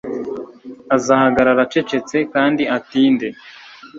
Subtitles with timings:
[0.95, 3.27] Azahagarara acecetse kandi atinde